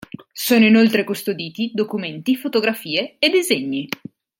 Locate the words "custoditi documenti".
1.03-2.35